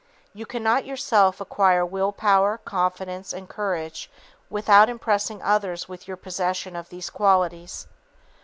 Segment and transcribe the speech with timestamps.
[0.33, 4.09] You cannot yourself acquire will power, confidence and courage
[4.49, 7.85] without impressing others with your possession of these qualities.